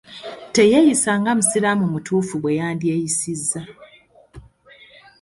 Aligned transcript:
Teyeeyisa 0.53 1.11
nga 1.19 1.31
musiramu 1.37 1.85
mutuufu 1.93 2.35
bwe 2.41 2.51
yandyeyisiza. 2.59 3.61